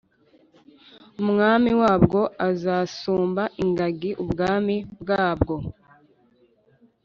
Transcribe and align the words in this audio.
Umwami 1.21 1.71
wabwo 1.81 2.19
azasumba 2.49 3.43
ingagi 3.63 4.11
ubwami 4.23 4.75
bwabwo 5.01 5.55